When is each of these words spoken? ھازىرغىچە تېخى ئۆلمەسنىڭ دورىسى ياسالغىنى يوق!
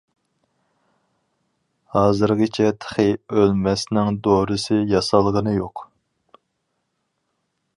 ھازىرغىچە 1.97 2.65
تېخى 2.85 3.05
ئۆلمەسنىڭ 3.41 4.17
دورىسى 4.29 4.79
ياسالغىنى 4.95 5.55
يوق! 5.59 5.85